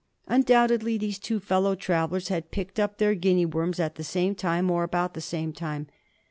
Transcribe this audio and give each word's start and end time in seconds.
Undoubtedly 0.25 0.97
these 0.97 1.19
two 1.19 1.39
fellow 1.39 1.75
travellers 1.75 2.29
had 2.29 2.49
picked 2.49 2.79
up 2.79 2.97
their 2.97 3.13
Guinea 3.13 3.45
worms 3.45 3.79
at 3.79 3.97
the 3.97 4.03
same 4.03 4.33
time, 4.33 4.71
or 4.71 4.81
about 4.83 5.13
the 5.13 5.21
same 5.21 5.53
time. 5.53 5.85